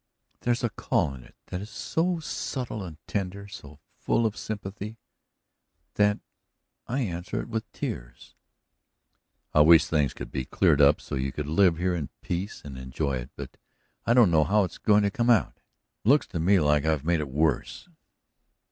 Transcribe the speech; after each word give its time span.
There's 0.39 0.63
a 0.63 0.71
call 0.71 1.13
in 1.13 1.23
it 1.23 1.35
that 1.49 1.61
is 1.61 1.69
so 1.69 2.19
subtle 2.19 2.83
and 2.83 2.97
tender, 3.05 3.47
so 3.47 3.77
full 3.93 4.25
of 4.25 4.35
sympathy, 4.35 4.97
that 5.93 6.19
I 6.87 7.01
answer 7.01 7.39
it 7.39 7.47
with 7.49 7.71
tears." 7.71 8.33
"I 9.53 9.61
wish 9.61 9.85
things 9.85 10.15
could 10.15 10.31
be 10.31 10.43
cleared 10.45 10.81
up 10.81 10.99
so 11.01 11.13
you 11.13 11.31
could 11.31 11.45
live 11.47 11.77
here 11.77 11.93
in 11.93 12.09
peace 12.23 12.63
and 12.65 12.79
enjoy 12.79 13.17
it, 13.17 13.29
but 13.35 13.57
I 14.03 14.15
don't 14.15 14.31
know 14.31 14.43
how 14.43 14.63
it's 14.63 14.79
going 14.79 15.03
to 15.03 15.11
come 15.11 15.29
out. 15.29 15.59
It 16.03 16.09
looks 16.09 16.25
to 16.29 16.39
me 16.39 16.59
like 16.59 16.83
I've 16.83 17.05
made 17.05 17.19
it 17.19 17.29
worse." 17.29 17.87